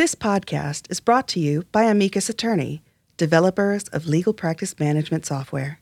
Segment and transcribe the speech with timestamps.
[0.00, 2.82] This podcast is brought to you by Amicus Attorney,
[3.18, 5.78] developers of legal practice management software.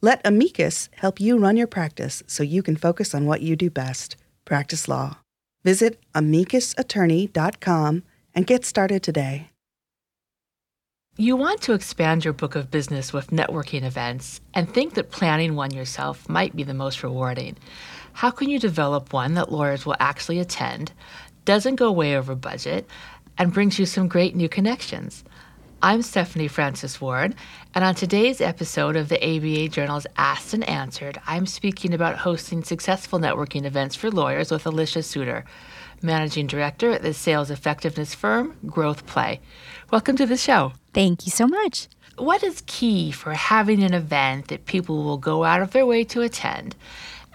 [0.00, 3.68] Let Amicus help you run your practice so you can focus on what you do
[3.68, 5.18] best practice law.
[5.64, 8.02] Visit amicusattorney.com
[8.34, 9.50] and get started today.
[11.18, 15.56] You want to expand your book of business with networking events and think that planning
[15.56, 17.58] one yourself might be the most rewarding.
[18.14, 20.92] How can you develop one that lawyers will actually attend,
[21.48, 22.86] doesn't go way over budget,
[23.38, 25.24] and brings you some great new connections?
[25.80, 27.36] I'm Stephanie Francis Ward,
[27.72, 32.64] and on today's episode of the ABA Journal's Asked and Answered, I'm speaking about hosting
[32.64, 35.44] successful networking events for lawyers with Alicia Suter,
[36.02, 39.38] Managing Director at the sales effectiveness firm GrowthPlay.
[39.92, 40.72] Welcome to the show.
[40.92, 41.86] Thank you so much.
[42.16, 46.02] What is key for having an event that people will go out of their way
[46.04, 46.74] to attend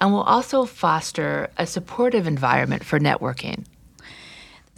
[0.01, 3.63] and will also foster a supportive environment for networking?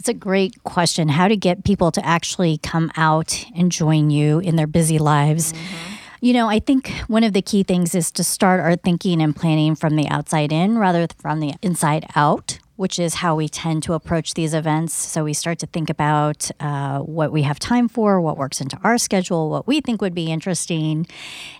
[0.06, 1.08] It's a great question.
[1.08, 5.52] How to get people to actually come out and join you in their busy lives.
[5.52, 5.94] Mm-hmm.
[6.20, 9.34] You know, I think one of the key things is to start our thinking and
[9.34, 13.48] planning from the outside in rather than from the inside out which is how we
[13.48, 14.92] tend to approach these events.
[14.92, 18.78] So we start to think about uh, what we have time for, what works into
[18.84, 21.06] our schedule, what we think would be interesting,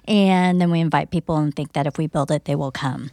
[0.06, 3.10] and then we invite people and think that if we build it, they will come.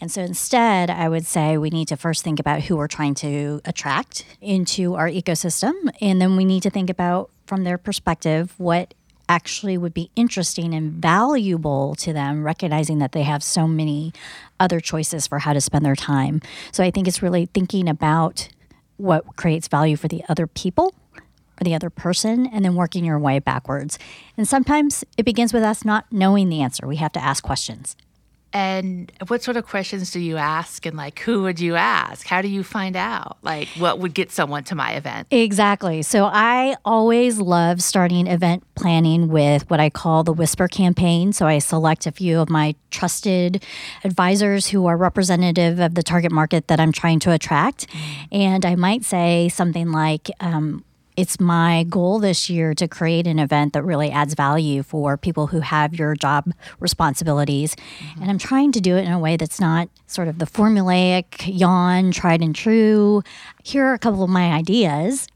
[0.00, 3.14] And so instead, I would say we need to first think about who we're trying
[3.16, 5.74] to attract into our ecosystem.
[6.00, 8.94] And then we need to think about, from their perspective, what
[9.28, 14.12] actually would be interesting and valuable to them, recognizing that they have so many
[14.58, 16.40] other choices for how to spend their time.
[16.72, 18.48] So I think it's really thinking about
[18.96, 23.18] what creates value for the other people or the other person and then working your
[23.18, 23.98] way backwards.
[24.36, 26.86] And sometimes it begins with us not knowing the answer.
[26.86, 27.96] We have to ask questions.
[28.52, 30.84] And what sort of questions do you ask?
[30.84, 32.26] And like, who would you ask?
[32.26, 33.38] How do you find out?
[33.42, 35.28] Like, what would get someone to my event?
[35.30, 36.02] Exactly.
[36.02, 41.32] So I always love starting event planning with what I call the whisper campaign.
[41.32, 43.64] So I select a few of my trusted
[44.02, 47.86] advisors who are representative of the target market that I'm trying to attract.
[47.88, 48.26] Mm.
[48.32, 50.84] And I might say something like, um,
[51.20, 55.48] it's my goal this year to create an event that really adds value for people
[55.48, 57.76] who have your job responsibilities.
[57.76, 58.22] Mm-hmm.
[58.22, 61.42] And I'm trying to do it in a way that's not sort of the formulaic,
[61.46, 63.22] yawn, tried and true.
[63.62, 65.28] Here are a couple of my ideas.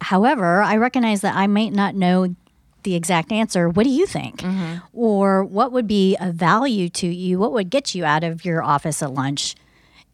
[0.00, 2.36] However, I recognize that I might not know
[2.84, 3.68] the exact answer.
[3.68, 4.42] What do you think?
[4.42, 4.78] Mm-hmm.
[4.92, 7.40] Or what would be a value to you?
[7.40, 9.56] What would get you out of your office at lunch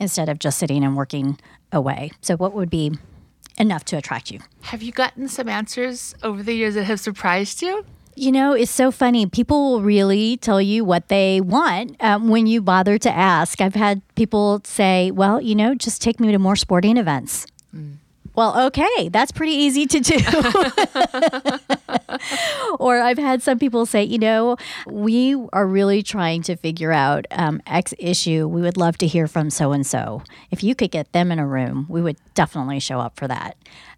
[0.00, 1.38] instead of just sitting and working
[1.70, 2.12] away?
[2.22, 2.92] So, what would be
[3.58, 4.40] enough to attract you.
[4.62, 7.84] Have you gotten some answers over the years that have surprised you?
[8.14, 9.26] You know, it's so funny.
[9.26, 13.60] People will really tell you what they want um, when you bother to ask.
[13.60, 17.46] I've had people say, well, you know, just take me to more sporting events.
[17.74, 17.97] Mm.
[18.38, 20.14] Well, okay, that's pretty easy to do.
[22.78, 24.56] or I've had some people say, you know,
[24.86, 28.46] we are really trying to figure out um, X issue.
[28.46, 30.22] We would love to hear from so and so.
[30.52, 33.56] If you could get them in a room, we would definitely show up for that.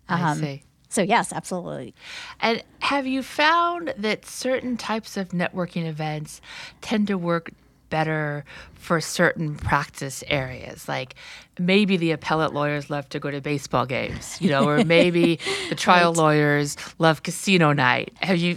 [0.09, 0.63] Um, I see.
[0.89, 1.95] So, yes, absolutely.
[2.41, 6.41] And have you found that certain types of networking events
[6.81, 7.51] tend to work
[7.91, 10.89] better for certain practice areas.
[10.89, 11.15] Like
[11.59, 15.75] maybe the appellate lawyers love to go to baseball games, you know, or maybe the
[15.77, 16.19] trial right.
[16.19, 18.13] lawyers love casino night.
[18.21, 18.57] Have you?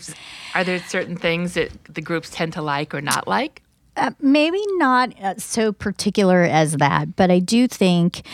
[0.56, 3.62] Are there certain things that the groups tend to like or not like?
[3.96, 8.26] Uh, maybe not uh, so particular as that, but I do think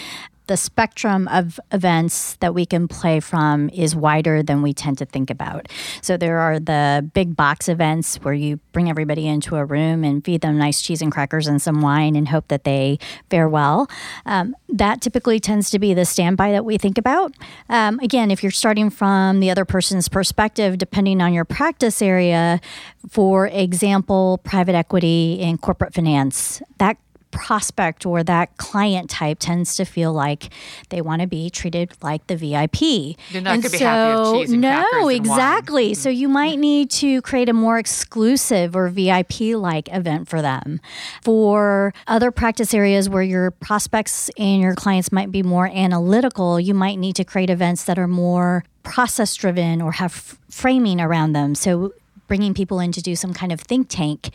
[0.50, 5.06] the spectrum of events that we can play from is wider than we tend to
[5.06, 5.68] think about.
[6.02, 10.26] So there are the big box events where you bring everybody into a room and
[10.26, 12.98] feed them nice cheese and crackers and some wine and hope that they
[13.30, 13.88] fare well.
[14.26, 17.32] Um, that typically tends to be the standby that we think about.
[17.70, 22.60] Um, again, if you're starting from the other person's perspective, depending on your practice area,
[23.08, 26.98] for example, private equity and corporate finance, that
[27.32, 30.50] prospect or that client type tends to feel like
[30.90, 33.18] they want to be treated like the VIP.
[33.32, 35.92] They're not going to be happy with cheese and No, exactly.
[35.92, 35.96] Mm.
[35.96, 40.80] So you might need to create a more exclusive or VIP like event for them.
[41.24, 46.74] For other practice areas where your prospects and your clients might be more analytical, you
[46.74, 51.56] might need to create events that are more process driven or have framing around them.
[51.56, 51.94] So
[52.28, 54.30] bringing people in to do some kind of think tank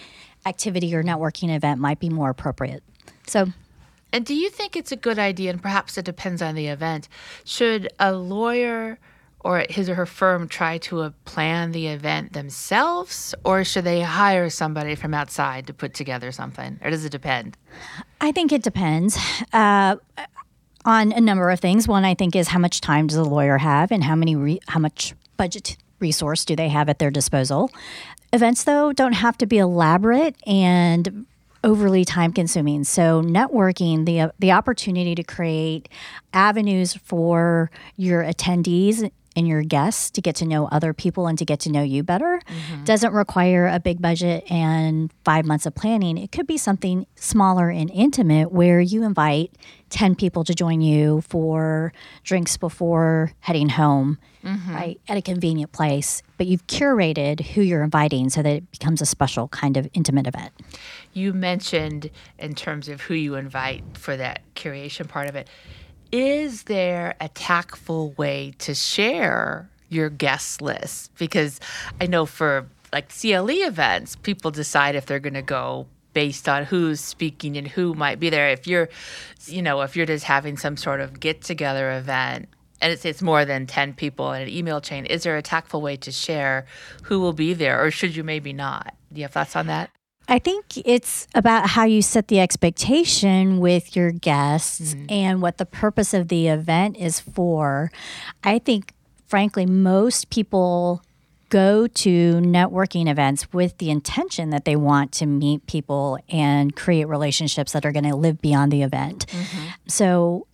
[0.47, 2.83] activity or networking event might be more appropriate.
[3.27, 3.49] So,
[4.13, 7.09] and do you think it's a good idea, and perhaps it depends on the event,
[7.45, 8.99] should a lawyer
[9.41, 14.01] or his or her firm try to uh, plan the event themselves, or should they
[14.01, 17.57] hire somebody from outside to put together something, or does it depend?
[18.21, 19.19] I think it depends.
[19.53, 19.97] Uh,
[20.87, 21.89] on a number of things.
[21.89, 24.61] One, I think, is how much time does a lawyer have, and how many re-
[24.69, 27.71] how much budget resource do they have at their disposal.
[28.35, 31.25] Events, though, don't have to be elaborate and
[31.63, 32.83] overly time consuming.
[32.83, 35.89] So networking, the the opportunity to create
[36.33, 41.45] avenues for your attendees and your guests to get to know other people and to
[41.45, 42.85] get to know you better mm-hmm.
[42.85, 46.19] doesn't require a big budget and five months of planning.
[46.19, 49.53] It could be something smaller and intimate where you invite
[49.91, 51.93] 10 people to join you for
[52.25, 54.75] drinks before heading home, mm-hmm.
[54.75, 56.23] right, at a convenient place.
[56.37, 60.27] But you've curated who you're inviting so that it becomes a special kind of intimate
[60.27, 60.53] event.
[61.13, 65.49] You mentioned in terms of who you invite for that curation part of it
[66.13, 71.11] is there a tactful way to share your guest list?
[71.19, 71.61] Because
[72.01, 76.65] I know for like CLE events, people decide if they're going to go based on
[76.65, 78.49] who's speaking and who might be there.
[78.49, 78.89] If you're,
[79.47, 82.49] you know, if you're just having some sort of get together event
[82.81, 85.83] and it's, it's more than 10 people in an email chain, is there a tactful
[85.83, 86.67] way to share
[87.03, 88.95] who will be there or should you maybe not?
[89.13, 89.91] Do you have thoughts on that?
[90.29, 95.07] I think it's about how you set the expectation with your guests mm-hmm.
[95.09, 97.91] and what the purpose of the event is for.
[98.43, 98.95] I think,
[99.27, 101.03] frankly, most people
[101.51, 107.05] go to networking events with the intention that they want to meet people and create
[107.05, 109.27] relationships that are going to live beyond the event.
[109.27, 109.67] Mm-hmm.
[109.87, 110.47] So,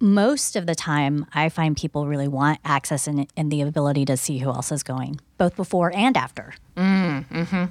[0.00, 4.16] most of the time, I find people really want access and, and, the ability to
[4.16, 6.54] see who else is going, both before and after.
[6.76, 7.64] Mm, mm-hmm.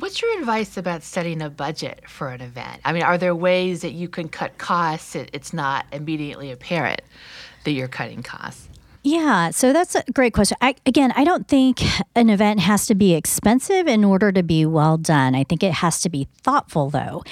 [0.00, 2.80] What's your advice about setting a budget for an event?
[2.86, 5.14] I mean, are there ways that you can cut costs?
[5.14, 7.02] It's not immediately apparent
[7.64, 8.66] that you're cutting costs.
[9.02, 10.58] Yeah, so that's a great question.
[10.60, 11.80] I, again, I don't think
[12.14, 15.34] an event has to be expensive in order to be well done.
[15.34, 17.22] I think it has to be thoughtful, though.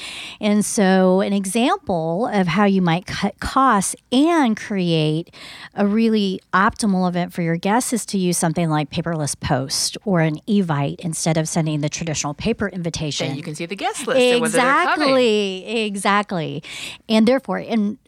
[0.40, 5.34] And so, an example of how you might cut costs and create
[5.74, 10.20] a really optimal event for your guests is to use something like paperless post or
[10.20, 13.28] an evite instead of sending the traditional paper invitation.
[13.28, 14.18] Then you can see the guest list.
[14.20, 16.62] Exactly, exactly.
[17.10, 17.98] And therefore, and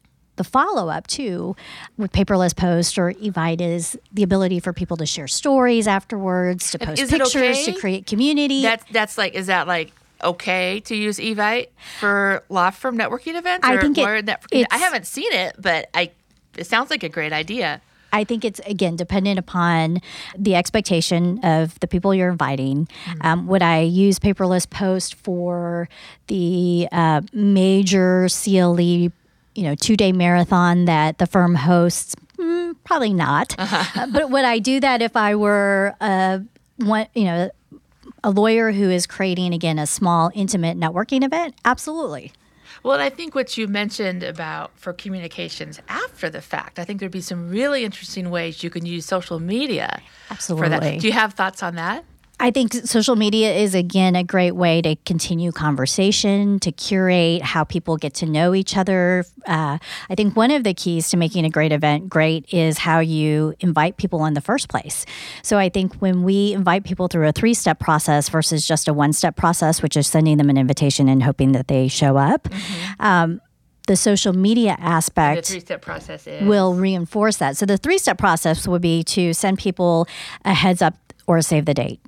[0.40, 1.54] the follow up too
[1.98, 6.78] with paperless post or Evite is the ability for people to share stories afterwards, to
[6.78, 7.64] post is pictures, okay?
[7.66, 8.62] to create community.
[8.62, 9.92] That's that's like is that like
[10.25, 13.69] okay to use Evite for law firm networking events?
[13.69, 16.10] I think it, I haven't seen it, but I
[16.56, 17.82] it sounds like a great idea.
[18.10, 20.00] I think it's again dependent upon
[20.37, 22.87] the expectation of the people you're inviting.
[22.87, 23.26] Mm-hmm.
[23.26, 25.88] Um, would I use paperless post for
[26.28, 29.12] the uh, major CLE
[29.55, 32.14] you know two day marathon that the firm hosts?
[32.38, 33.55] Mm, probably not.
[33.58, 34.06] Uh-huh.
[34.12, 36.43] but would I do that if I were a
[36.76, 37.50] one you know
[38.25, 41.55] a lawyer who is creating again a small intimate networking event?
[41.64, 42.32] Absolutely.
[42.82, 47.12] Well, I think what you mentioned about for communications after the fact, I think there'd
[47.12, 50.00] be some really interesting ways you can use social media.
[50.31, 50.67] Absolutely.
[50.67, 51.00] For that.
[51.00, 52.05] Do you have thoughts on that?
[52.40, 57.64] I think social media is again a great way to continue conversation, to curate how
[57.64, 59.26] people get to know each other.
[59.46, 59.76] Uh,
[60.08, 63.54] I think one of the keys to making a great event great is how you
[63.60, 65.04] invite people in the first place.
[65.42, 68.94] So I think when we invite people through a three step process versus just a
[68.94, 72.44] one step process, which is sending them an invitation and hoping that they show up.
[72.44, 73.02] Mm-hmm.
[73.04, 73.40] Um,
[73.87, 76.46] the social media aspect three-step process is.
[76.46, 77.56] will reinforce that.
[77.56, 80.06] So the three-step process would be to send people
[80.44, 80.94] a heads up
[81.30, 82.00] or save the date.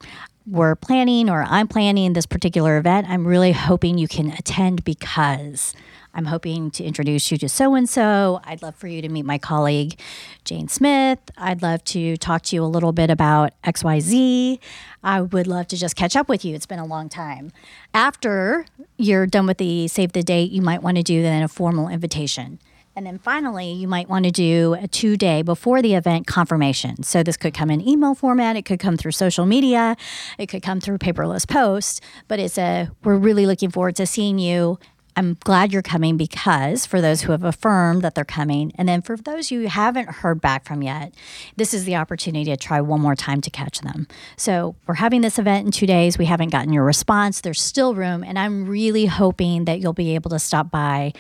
[0.49, 3.09] We're planning or I'm planning this particular event.
[3.09, 5.75] I'm really hoping you can attend because
[6.13, 8.41] I'm hoping to introduce you to so and so.
[8.43, 9.97] I'd love for you to meet my colleague,
[10.45, 11.21] Jane Smith.
[11.39, 14.59] I'd love to talk to you a little bit about XYZ.
[15.05, 16.57] I would love to just catch up with you.
[16.57, 17.53] It's been a long time.
[17.95, 18.67] After
[18.99, 21.89] you're done with the save the date, you might want to do then a formal
[21.89, 22.59] invitation.
[22.95, 27.03] And then finally, you might want to do a two day before the event confirmation.
[27.03, 29.97] So this could come in email format, it could come through social media,
[30.39, 34.39] it could come through paperless post, but it's a we're really looking forward to seeing
[34.39, 34.79] you.
[35.15, 39.03] I'm glad you're coming because for those who have affirmed that they're coming, and then
[39.03, 41.15] for those you haven't heard back from yet,
[41.57, 44.07] this is the opportunity to try one more time to catch them.
[44.39, 46.17] So we're having this event in two days.
[46.17, 47.43] We haven't gotten your response.
[47.43, 51.13] There's still room, and I'm really hoping that you'll be able to stop by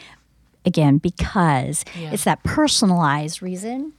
[0.64, 2.12] again because yeah.
[2.12, 3.92] it's that personalized reason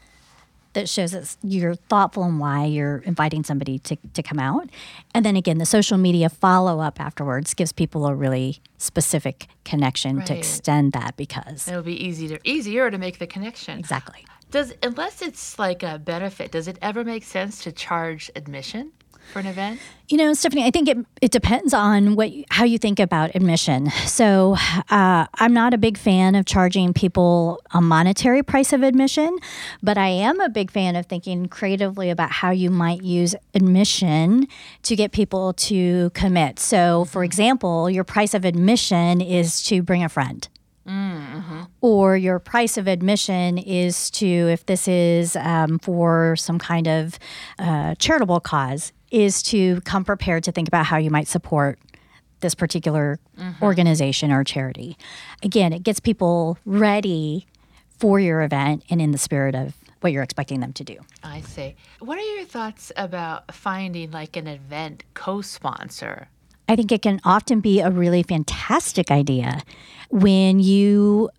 [0.73, 4.69] that shows that you're thoughtful and why you're inviting somebody to, to come out.
[5.13, 10.17] And then again, the social media follow up afterwards gives people a really specific connection
[10.17, 10.27] right.
[10.27, 13.79] to extend that because it'll be easy to, easier to make the connection.
[13.79, 14.25] Exactly.
[14.51, 18.91] Does unless it's like a benefit, does it ever make sense to charge admission?
[19.31, 19.79] For an event?
[20.09, 23.89] You know, Stephanie, I think it, it depends on what how you think about admission.
[24.05, 24.55] So,
[24.89, 29.37] uh, I'm not a big fan of charging people a monetary price of admission,
[29.81, 34.47] but I am a big fan of thinking creatively about how you might use admission
[34.83, 36.59] to get people to commit.
[36.59, 40.47] So, for example, your price of admission is to bring a friend.
[40.87, 41.61] Mm-hmm.
[41.79, 47.17] Or your price of admission is to, if this is um, for some kind of
[47.57, 51.79] uh, charitable cause, is to come prepared to think about how you might support
[52.39, 53.63] this particular mm-hmm.
[53.63, 54.97] organization or charity.
[55.43, 57.45] Again, it gets people ready
[57.99, 60.97] for your event and in the spirit of what you're expecting them to do.
[61.23, 61.75] I see.
[61.99, 66.27] What are your thoughts about finding like an event co sponsor?
[66.67, 69.61] I think it can often be a really fantastic idea
[70.09, 71.29] when you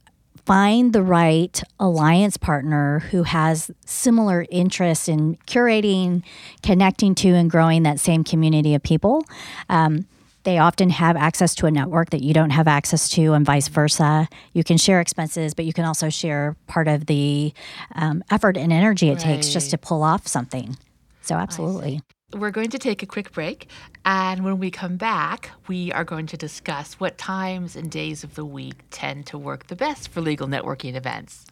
[0.45, 6.23] find the right alliance partner who has similar interests in curating,
[6.63, 9.25] connecting to, and growing that same community of people.
[9.69, 10.07] Um,
[10.43, 13.69] they often have access to a network that you don't have access to, and vice
[13.69, 14.29] versa.
[14.53, 17.55] You can share expenses, but you can also share part of the
[17.95, 19.21] um, effort and energy it right.
[19.21, 20.77] takes just to pull off something.
[21.23, 22.03] So, absolutely
[22.35, 23.69] we're going to take a quick break.
[24.05, 28.35] And when we come back, we are going to discuss what times and days of
[28.35, 31.47] the week tend to work the best for legal networking events.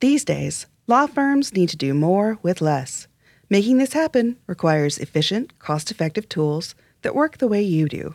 [0.00, 3.08] These days, law firms need to do more with less.
[3.50, 8.14] Making this happen requires efficient, cost effective tools that work the way you do.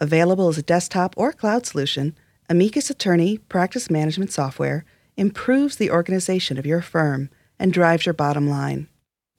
[0.00, 2.16] Available as a desktop or cloud solution,
[2.48, 4.84] Amicus Attorney Practice Management Software
[5.16, 8.88] improves the organization of your firm and drives your bottom line.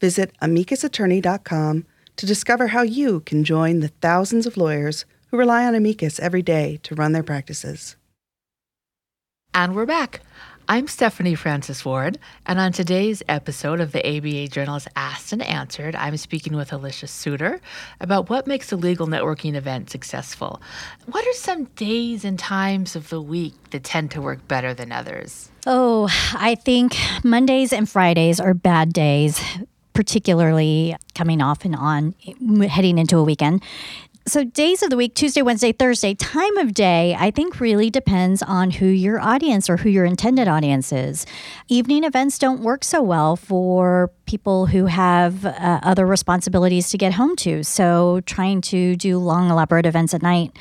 [0.03, 1.85] Visit amicusattorney.com
[2.17, 6.41] to discover how you can join the thousands of lawyers who rely on Amicus every
[6.41, 7.95] day to run their practices.
[9.53, 10.19] And we're back.
[10.67, 15.95] I'm Stephanie Francis Ward, and on today's episode of the ABA Journal's Asked and Answered,
[15.95, 17.61] I'm speaking with Alicia Suter
[18.01, 20.61] about what makes a legal networking event successful.
[21.05, 24.91] What are some days and times of the week that tend to work better than
[24.91, 25.49] others?
[25.65, 29.41] Oh, I think Mondays and Fridays are bad days
[29.93, 32.13] particularly coming off and on,
[32.67, 33.63] heading into a weekend.
[34.25, 38.41] So, days of the week, Tuesday, Wednesday, Thursday, time of day, I think really depends
[38.41, 41.25] on who your audience or who your intended audience is.
[41.67, 47.11] Evening events don't work so well for people who have uh, other responsibilities to get
[47.11, 47.65] home to.
[47.65, 50.57] So, trying to do long, elaborate events at night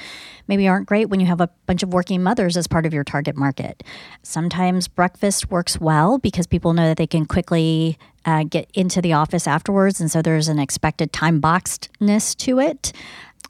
[0.48, 3.04] maybe aren't great when you have a bunch of working mothers as part of your
[3.04, 3.82] target market.
[4.22, 9.12] Sometimes breakfast works well because people know that they can quickly uh, get into the
[9.12, 12.92] office afterwards, and so there's an expected time boxedness to it.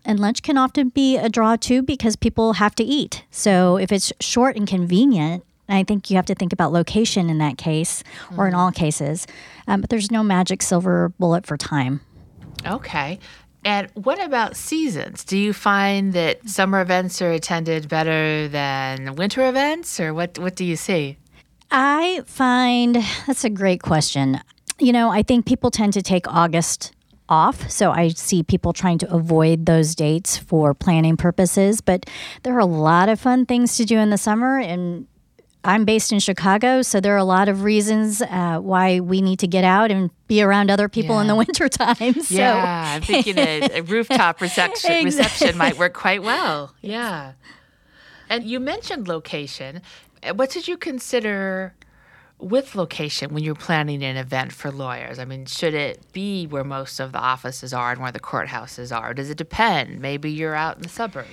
[0.04, 3.24] And lunch can often be a draw too because people have to eat.
[3.30, 7.38] So if it's short and convenient, I think you have to think about location in
[7.38, 8.40] that case, mm-hmm.
[8.40, 8.60] or in mm-hmm.
[8.60, 9.26] all cases.
[9.66, 12.00] Um, but there's no magic silver bullet for time.
[12.66, 13.18] Okay.
[13.64, 15.24] And what about seasons?
[15.24, 20.56] Do you find that summer events are attended better than winter events, or what, what
[20.56, 21.16] do you see?
[21.70, 24.40] I find that's a great question.
[24.78, 26.92] You know, I think people tend to take August
[27.28, 27.70] off.
[27.70, 31.80] So I see people trying to avoid those dates for planning purposes.
[31.80, 32.08] But
[32.42, 34.58] there are a lot of fun things to do in the summer.
[34.58, 35.06] And
[35.64, 39.38] I'm based in Chicago, so there are a lot of reasons uh, why we need
[39.40, 41.20] to get out and be around other people yeah.
[41.20, 42.14] in the wintertime.
[42.22, 42.34] So.
[42.34, 46.74] Yeah, I'm thinking a, a rooftop reception, reception might work quite well.
[46.80, 47.32] Yeah.
[48.28, 49.82] And you mentioned location.
[50.34, 51.74] What did you consider
[52.42, 55.18] with location when you're planning an event for lawyers?
[55.18, 58.94] I mean, should it be where most of the offices are and where the courthouses
[58.96, 59.14] are?
[59.14, 60.00] Does it depend?
[60.00, 61.28] Maybe you're out in the suburbs.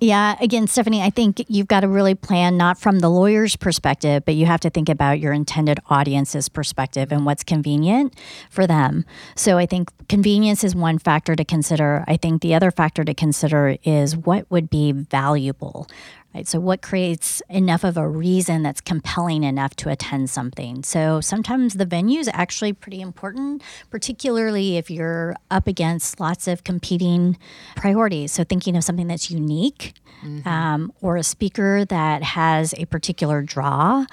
[0.00, 4.24] Yeah, again, Stephanie, I think you've got to really plan not from the lawyer's perspective,
[4.24, 8.14] but you have to think about your intended audience's perspective and what's convenient
[8.50, 9.04] for them.
[9.34, 12.04] So I think convenience is one factor to consider.
[12.06, 15.86] I think the other factor to consider is what would be valuable,
[16.34, 16.48] Right?
[16.48, 20.82] So, what creates enough of a reason that's compelling enough to attend something?
[20.82, 26.64] So, sometimes the venue is actually pretty important, particularly if you're up against lots of
[26.64, 27.38] competing
[27.76, 28.32] priorities.
[28.32, 30.48] So, thinking of something that's unique mm-hmm.
[30.48, 34.06] um, or a speaker that has a particular draw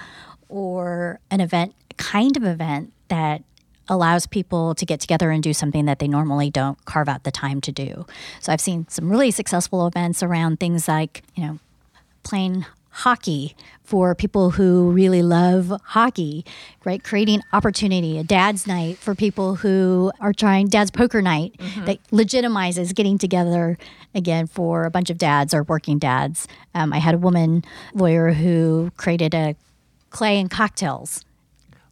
[0.48, 3.42] or an event, kind of event that
[3.88, 7.30] allows people to get together and do something that they normally don't carve out the
[7.32, 8.06] time to do.
[8.40, 11.58] So I've seen some really successful events around things like, you know,
[12.22, 16.44] playing hockey for people who really love hockey,
[16.84, 17.02] right?
[17.02, 21.84] Creating opportunity, a dad's night for people who are trying, dad's poker night mm-hmm.
[21.86, 23.78] that legitimizes getting together
[24.14, 26.46] again for a bunch of dads or working dads.
[26.74, 27.64] Um, I had a woman
[27.94, 29.56] lawyer who created a
[30.10, 31.24] clay and cocktails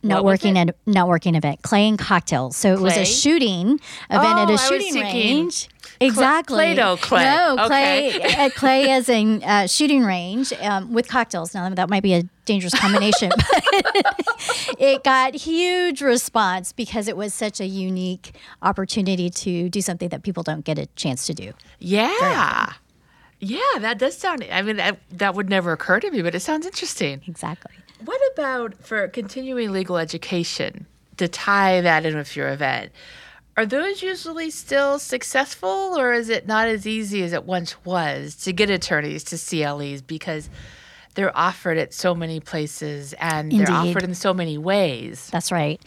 [0.02, 2.56] networking and networking event, Clay and Cocktails.
[2.56, 3.80] So it was a shooting
[4.10, 5.68] event Oh, at a was shooting range.
[6.02, 6.56] Exactly.
[6.56, 7.24] Play-Doh clay.
[7.24, 8.22] No, clay.
[8.38, 11.52] uh, clay as in uh, shooting range um, with cocktails.
[11.52, 14.24] Now that might be a dangerous combination, but
[14.78, 20.22] it got huge response because it was such a unique opportunity to do something that
[20.22, 21.52] people don't get a chance to do.
[21.78, 22.72] Yeah.
[23.40, 24.46] Yeah, that does sound.
[24.50, 27.22] I mean, that, that would never occur to me, but it sounds interesting.
[27.26, 27.72] Exactly.
[28.04, 32.92] What about for continuing legal education to tie that in with your event?
[33.56, 38.34] Are those usually still successful, or is it not as easy as it once was
[38.36, 40.48] to get attorneys to CLEs because
[41.14, 45.28] they're offered at so many places and they're offered in so many ways?
[45.30, 45.80] That's right.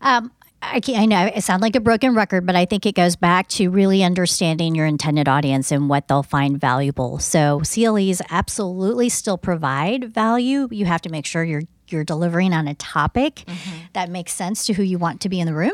[0.00, 3.16] Um, I, I know it sounds like a broken record, but I think it goes
[3.16, 7.18] back to really understanding your intended audience and what they'll find valuable.
[7.18, 10.68] So CLEs absolutely still provide value.
[10.70, 11.62] You have to make sure you're
[11.92, 13.76] you're delivering on a topic mm-hmm.
[13.94, 15.72] that makes sense to who you want to be in the room.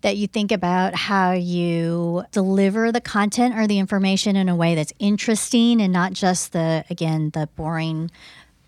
[0.00, 4.74] That you think about how you deliver the content or the information in a way
[4.74, 8.10] that's interesting and not just the again the boring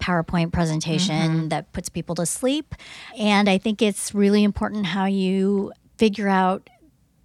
[0.02, 1.48] PowerPoint presentation mm-hmm.
[1.48, 2.74] that puts people to sleep.
[3.16, 6.68] And I think it's really important how you figure out,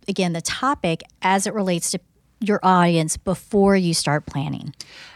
[0.07, 2.00] again, the topic as it relates to
[2.39, 4.74] your audience before you start planning.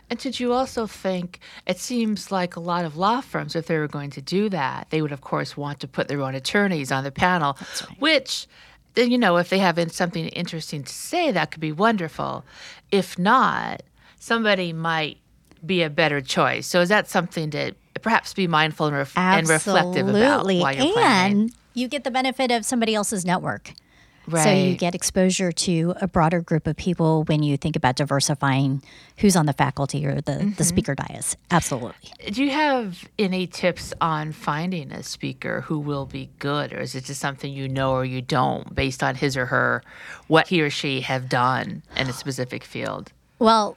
[0.09, 3.77] And did you also think it seems like a lot of law firms, if they
[3.77, 6.91] were going to do that, they would of course want to put their own attorneys
[6.91, 7.57] on the panel,
[7.99, 8.47] which
[8.95, 12.43] then you know if they have something interesting to say, that could be wonderful.
[12.91, 13.83] If not,
[14.19, 15.17] somebody might
[15.65, 16.67] be a better choice.
[16.67, 20.93] So is that something to perhaps be mindful and, ref- and reflective about while you're
[20.93, 21.41] planning?
[21.41, 23.73] And you get the benefit of somebody else's network.
[24.27, 24.43] Right.
[24.43, 28.83] So you get exposure to a broader group of people when you think about diversifying
[29.17, 30.51] who's on the faculty or the, Mm-hmm.
[30.53, 31.35] the speaker dais.
[31.49, 31.95] Absolutely.
[32.31, 36.93] Do you have any tips on finding a speaker who will be good, or is
[36.93, 39.83] it just something you know or you don't based on his or her,
[40.27, 43.11] what he or she have done in a specific field?
[43.39, 43.75] Well,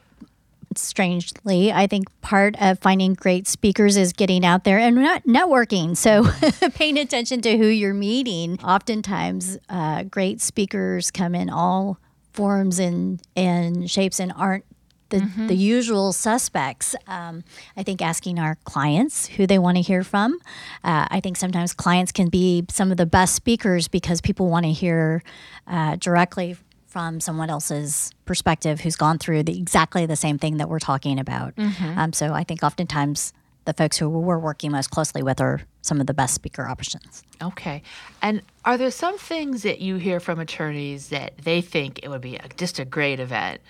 [0.78, 5.96] strangely, I think part of finding great speakers is getting out there and not networking.
[5.96, 6.26] So,
[6.74, 8.58] paying attention to who you're meeting.
[8.62, 11.98] Oftentimes, uh, great speakers come in all
[12.32, 14.64] forms and, and shapes and aren't
[15.10, 16.96] the, the usual suspects.
[17.06, 17.44] Um,
[17.76, 20.38] I think asking our clients who they want to hear from.
[20.82, 24.64] Uh, I think sometimes clients can be some of the best speakers because people want
[24.64, 25.22] to hear
[25.66, 26.56] uh, directly
[26.94, 31.18] from someone else's perspective who's gone through the, exactly the same thing that we're talking
[31.18, 31.52] about.
[31.96, 33.32] Um, so I think oftentimes
[33.64, 37.24] the folks who we're working most closely with are some of the best speaker options.
[37.42, 37.82] Okay.
[38.22, 42.20] And are there some things that you hear from attorneys that they think it would
[42.20, 43.60] be a, just a great event,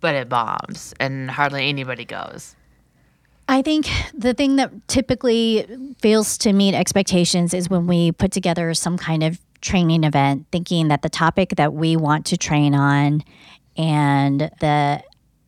[0.00, 2.54] but it bombs and hardly anybody goes?
[3.48, 5.66] I think the thing that typically
[6.00, 10.88] fails to meet expectations is when we put together some kind of training event thinking
[10.88, 13.24] that the topic that we want to train on
[13.76, 15.02] and the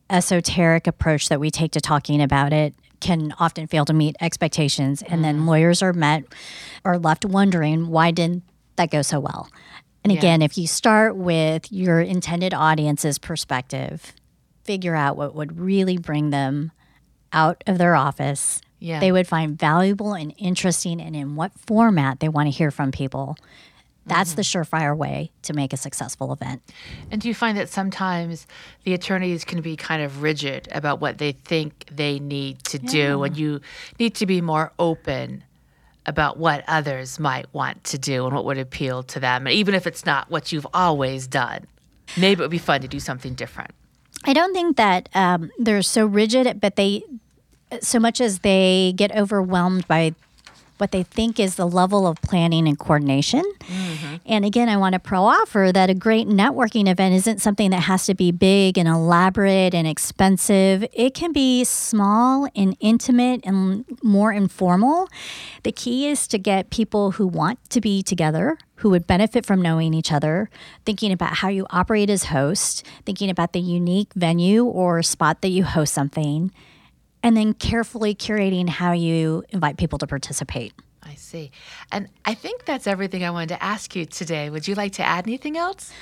[0.09, 5.02] esoteric approach that we take to talking about it can often fail to meet expectations.
[5.02, 5.46] And then mm.
[5.46, 6.24] lawyers are met
[6.85, 8.42] are left wondering why didn't
[8.76, 9.50] that go so well?
[10.02, 14.14] And again if you start with your intended audience's perspective
[14.64, 16.72] figure out what would really bring them
[17.33, 18.61] out of their office.
[18.79, 19.00] Yeah.
[19.00, 22.92] they would find valuable and interesting and in what format they want to hear from
[22.92, 23.37] people
[24.06, 26.62] that's the surefire way to make a successful event
[27.10, 28.46] And do you find that sometimes
[28.84, 33.22] the attorneys can be kind of rigid about what they think they need to do,
[33.24, 33.60] and you
[33.98, 35.44] need to be more open
[36.06, 39.74] about what others might want to do and what would appeal to them, and even
[39.74, 41.66] if it's not what you've always done?
[42.16, 43.72] Maybe it would be fun to do something different.
[44.24, 47.02] I don't think that um, they're so rigid, but they,
[47.80, 50.14] so much as they get overwhelmed by
[50.78, 53.42] what they think is the level of planning and coordination.
[53.60, 54.16] Mm-hmm.
[54.26, 57.82] And again, I want to pro offer that a great networking event isn't something that
[57.82, 60.84] has to be big and elaborate and expensive.
[60.92, 65.08] It can be small and intimate and more informal.
[65.62, 69.62] The key is to get people who want to be together, who would benefit from
[69.62, 70.50] knowing each other,
[70.84, 75.48] thinking about how you operate as host, thinking about the unique venue or spot that
[75.48, 76.52] you host something,
[77.26, 80.72] and then carefully curating how you invite people to participate.
[81.02, 81.50] I see.
[81.90, 84.48] And I think that's everything I wanted to ask you today.
[84.48, 85.92] Would you like to add anything else?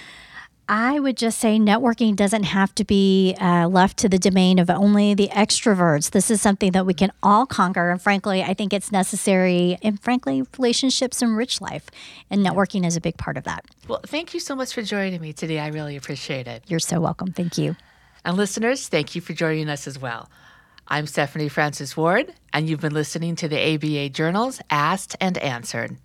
[0.68, 4.68] I would just say networking doesn't have to be uh, left to the domain of
[4.68, 6.10] only the extroverts.
[6.10, 7.88] This is something that we can all conquer.
[7.88, 9.78] And frankly, I think it's necessary.
[9.80, 11.86] And frankly, relationships enrich life.
[12.28, 13.64] And networking is a big part of that.
[13.88, 15.58] Well, thank you so much for joining me today.
[15.58, 16.64] I really appreciate it.
[16.66, 17.32] You're so welcome.
[17.32, 17.76] Thank you.
[18.26, 20.28] And listeners, thank you for joining us as well.
[20.86, 25.96] I'm Stephanie Francis Ward, and you've been listening to the ABA Journal's Asked and Answered.